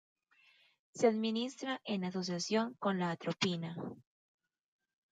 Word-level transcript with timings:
Se 0.95 1.05
administra 1.05 1.79
en 1.85 2.05
asociación 2.05 2.73
con 2.79 2.97
la 2.97 3.11
atropina. 3.11 3.75